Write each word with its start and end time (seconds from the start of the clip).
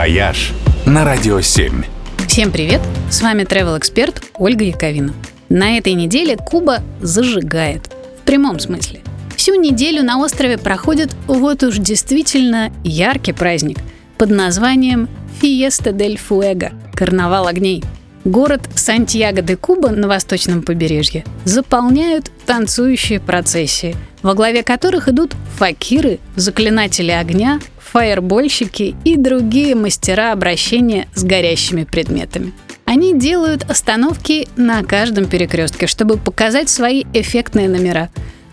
«Вояж» 0.00 0.52
на 0.86 1.04
Радио 1.04 1.42
7. 1.42 1.84
Всем 2.26 2.50
привет! 2.50 2.80
С 3.10 3.20
вами 3.20 3.42
travel 3.42 3.76
эксперт 3.76 4.22
Ольга 4.38 4.64
Яковина. 4.64 5.12
На 5.50 5.76
этой 5.76 5.92
неделе 5.92 6.38
Куба 6.38 6.78
зажигает. 7.02 7.92
В 8.22 8.24
прямом 8.24 8.60
смысле. 8.60 9.00
Всю 9.36 9.60
неделю 9.60 10.02
на 10.02 10.18
острове 10.18 10.56
проходит 10.56 11.14
вот 11.26 11.62
уж 11.64 11.76
действительно 11.76 12.72
яркий 12.82 13.34
праздник 13.34 13.76
под 14.16 14.30
названием 14.30 15.06
Фиеста 15.42 15.92
дель 15.92 16.16
Фуэго– 16.16 16.72
Карнавал 16.94 17.46
огней. 17.46 17.84
Город 18.24 18.68
Сантьяго-де-Куба 18.74 19.90
на 19.90 20.06
восточном 20.06 20.62
побережье 20.62 21.24
заполняют 21.44 22.30
танцующие 22.44 23.18
процессии, 23.18 23.96
во 24.22 24.34
главе 24.34 24.62
которых 24.62 25.08
идут 25.08 25.34
факиры, 25.56 26.18
заклинатели 26.36 27.12
огня, 27.12 27.60
фаербольщики 27.78 28.94
и 29.04 29.16
другие 29.16 29.74
мастера 29.74 30.32
обращения 30.32 31.08
с 31.14 31.24
горящими 31.24 31.84
предметами. 31.84 32.52
Они 32.84 33.18
делают 33.18 33.64
остановки 33.70 34.48
на 34.56 34.82
каждом 34.82 35.24
перекрестке, 35.24 35.86
чтобы 35.86 36.18
показать 36.18 36.68
свои 36.68 37.04
эффектные 37.14 37.70
номера. 37.70 38.10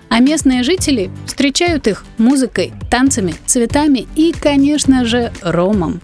А 0.09 0.19
местные 0.19 0.63
жители 0.63 1.11
встречают 1.25 1.87
их 1.87 2.05
музыкой, 2.17 2.71
танцами, 2.89 3.35
цветами 3.45 4.07
и, 4.15 4.31
конечно 4.31 5.03
же, 5.03 5.33
ромом. 5.41 5.99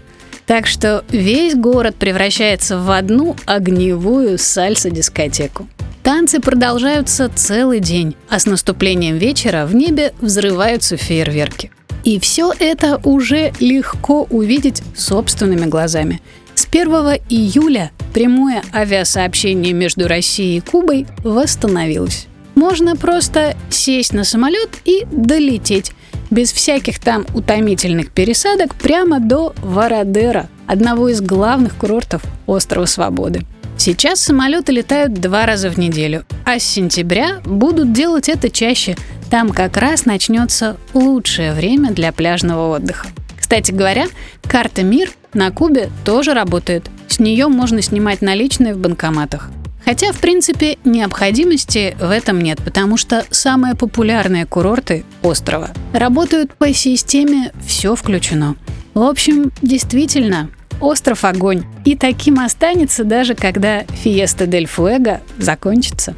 Так 0.45 0.67
что 0.67 1.03
весь 1.09 1.55
город 1.55 1.95
превращается 1.95 2.77
в 2.77 2.91
одну 2.91 3.35
огневую 3.45 4.38
сальсо-дискотеку. 4.38 5.67
Танцы 6.03 6.41
продолжаются 6.41 7.31
целый 7.33 7.79
день, 7.79 8.16
а 8.29 8.39
с 8.39 8.45
наступлением 8.45 9.17
вечера 9.17 9.66
в 9.66 9.73
небе 9.73 10.13
взрываются 10.19 10.97
фейерверки. 10.97 11.71
И 12.03 12.19
все 12.19 12.52
это 12.59 12.99
уже 13.05 13.53
легко 13.61 14.27
увидеть 14.29 14.83
собственными 14.97 15.66
глазами. 15.66 16.21
С 16.55 16.67
1 16.69 16.88
июля 17.30 17.91
прямое 18.14 18.64
авиасообщение 18.73 19.71
между 19.71 20.09
Россией 20.09 20.58
и 20.58 20.61
Кубой 20.61 21.08
восстановилось. 21.23 22.27
Можно 22.55 22.97
просто 22.97 23.55
сесть 23.69 24.14
на 24.14 24.25
самолет 24.25 24.69
и 24.83 25.05
долететь 25.09 25.94
без 26.34 26.52
всяких 26.52 27.00
там 27.00 27.26
утомительных 27.34 28.12
пересадок 28.12 28.76
прямо 28.76 29.20
до 29.20 29.53
Варадера, 29.62 30.50
одного 30.67 31.09
из 31.09 31.22
главных 31.22 31.76
курортов 31.76 32.23
острова 32.48 32.86
Свободы. 32.86 33.42
Сейчас 33.78 34.20
самолеты 34.20 34.72
летают 34.72 35.14
два 35.14 35.45
раза 35.45 35.70
в 35.70 35.78
неделю, 35.78 36.26
а 36.45 36.59
с 36.59 36.64
сентября 36.64 37.42
будут 37.45 37.94
делать 37.94 38.30
это 38.30 38.50
чаще. 38.50 38.95
Там 39.30 39.50
как 39.50 39.78
раз 39.78 40.06
начнется 40.06 40.78
лучшее 40.94 41.54
время 41.54 41.92
для 41.92 42.11
пляжного 42.11 42.76
отдыха. 42.76 43.08
Кстати 43.39 43.72
говоря, 43.72 44.06
карта 44.44 44.84
МИР 44.84 45.11
на 45.34 45.52
Кубе 45.52 45.89
тоже 46.06 46.34
работает. 46.34 46.89
С 47.08 47.20
нее 47.20 47.48
можно 47.48 47.81
снимать 47.81 48.22
наличные 48.22 48.73
в 48.73 48.78
банкоматах. 48.78 49.50
Хотя, 49.86 50.12
в 50.12 50.20
принципе, 50.20 50.78
необходимости 50.86 51.95
в 52.00 52.09
этом 52.09 52.39
нет, 52.39 52.59
потому 52.64 52.98
что 52.98 53.26
самые 53.30 53.76
популярные 53.76 54.45
курорты 54.45 55.03
острова 55.22 55.72
работают 55.94 56.53
по 56.53 56.73
системе 56.73 57.52
«все 57.66 57.95
включено». 57.95 58.56
В 58.94 59.02
общем, 59.02 59.52
действительно, 59.61 60.50
остров 60.80 61.26
огонь. 61.26 61.64
И 61.86 61.95
таким 61.95 62.39
останется 62.39 63.04
даже 63.04 63.36
когда 63.36 63.84
Фиеста 64.04 64.48
дель 64.48 64.67
Фуэго 64.67 65.22
закончится. 65.38 66.14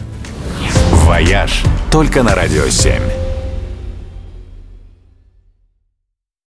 «Вояж» 0.92 1.64
только 1.92 2.24
на 2.24 2.36
«Радио 2.36 2.66
7». 2.66 3.25